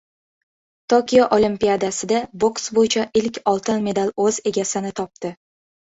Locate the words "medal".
3.91-4.11